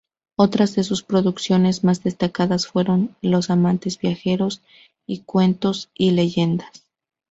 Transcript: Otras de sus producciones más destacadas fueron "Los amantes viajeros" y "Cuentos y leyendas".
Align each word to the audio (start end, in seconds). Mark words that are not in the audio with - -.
Otras 0.35 0.73
de 0.73 0.83
sus 0.83 1.03
producciones 1.03 1.83
más 1.83 2.01
destacadas 2.01 2.65
fueron 2.65 3.15
"Los 3.21 3.51
amantes 3.51 3.99
viajeros" 3.99 4.63
y 5.05 5.19
"Cuentos 5.19 5.91
y 5.93 6.09
leyendas". 6.09 6.87